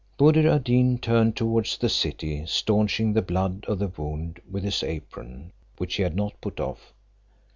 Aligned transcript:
Buddir 0.17 0.47
ad 0.49 0.63
Deen 0.63 0.97
turned 0.97 1.35
towards 1.37 1.77
the 1.77 1.87
city 1.87 2.43
staunching 2.47 3.13
the 3.13 3.21
blood 3.21 3.63
of 3.67 3.77
the 3.77 3.87
wound 3.89 4.41
with 4.49 4.63
his 4.63 4.81
apron, 4.81 5.51
which 5.77 5.93
he 5.97 6.01
had 6.01 6.15
not 6.15 6.41
put 6.41 6.59
off. 6.59 6.91